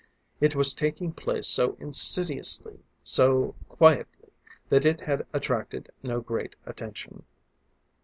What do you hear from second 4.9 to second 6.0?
had attracted